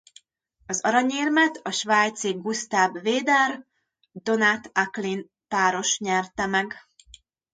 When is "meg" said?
6.45-6.73